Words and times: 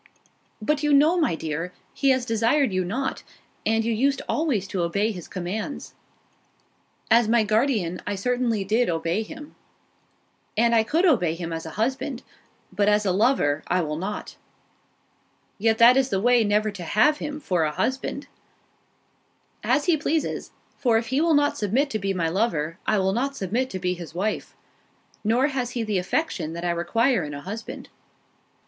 "But 0.59 0.81
you 0.81 0.93
know, 0.95 1.15
my 1.19 1.35
dear, 1.35 1.73
he 1.93 2.09
has 2.09 2.25
desired 2.25 2.73
you 2.73 2.83
not—and 2.83 3.85
you 3.85 3.93
used 3.93 4.23
always 4.27 4.67
to 4.69 4.81
obey 4.81 5.11
his 5.11 5.27
commands." 5.27 5.93
"As 7.11 7.27
my 7.27 7.43
guardian, 7.43 8.01
I 8.07 8.15
certainly 8.15 8.63
did 8.63 8.89
obey 8.89 9.21
him; 9.21 9.53
and 10.57 10.73
I 10.73 10.81
could 10.81 11.05
obey 11.05 11.35
him 11.35 11.53
as 11.53 11.67
a 11.67 11.77
husband; 11.77 12.23
but 12.73 12.89
as 12.89 13.05
a 13.05 13.11
lover, 13.11 13.61
I 13.67 13.81
will 13.81 13.95
not." 13.95 14.37
"Yet 15.59 15.77
that 15.77 15.95
is 15.95 16.09
the 16.09 16.19
way 16.19 16.43
never 16.43 16.71
to 16.71 16.83
have 16.83 17.19
him 17.19 17.39
for 17.39 17.61
a 17.63 17.71
husband." 17.71 18.25
"As 19.63 19.85
he 19.85 19.97
pleases—for 19.97 20.97
if 20.97 21.09
he 21.09 21.21
will 21.21 21.35
not 21.35 21.59
submit 21.59 21.91
to 21.91 21.99
be 21.99 22.11
my 22.11 22.27
lover, 22.27 22.79
I 22.87 22.97
will 22.97 23.13
not 23.13 23.35
submit 23.35 23.69
to 23.69 23.77
be 23.77 23.93
his 23.93 24.15
wife—nor 24.15 25.49
has 25.49 25.69
he 25.77 25.83
the 25.83 25.99
affection 25.99 26.53
that 26.53 26.65
I 26.65 26.71
require 26.71 27.23
in 27.23 27.35
a 27.35 27.41
husband." 27.41 27.89